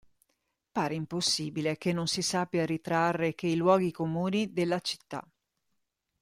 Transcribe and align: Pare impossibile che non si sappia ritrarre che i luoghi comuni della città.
Pare 0.71 0.95
impossibile 0.95 1.77
che 1.77 1.93
non 1.93 2.07
si 2.07 2.23
sappia 2.23 2.65
ritrarre 2.65 3.35
che 3.35 3.45
i 3.45 3.55
luoghi 3.55 3.91
comuni 3.91 4.51
della 4.51 4.79
città. 4.79 5.23